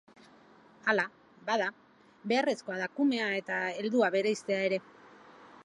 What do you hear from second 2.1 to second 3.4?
beharrezkoa da kumea